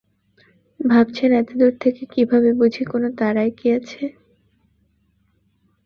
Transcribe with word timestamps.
ভাবছেন 0.79 1.29
এতদূর 1.33 1.73
থেকে 1.79 2.01
কীভাবে 2.13 2.49
বুঝি 2.59 2.83
কোন 2.85 3.03
তারায় 3.19 3.51
কী 3.57 3.67
আছে? 3.77 4.03